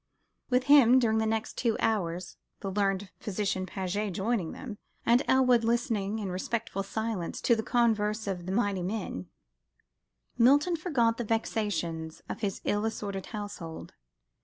[0.49, 5.63] With him, during the next two hours the learned physician Paget joining them, and Elwood
[5.63, 9.27] listening in respectful silence to the converse of these mighty men
[10.39, 13.93] Milton forgot the vexations of his ill assorted household.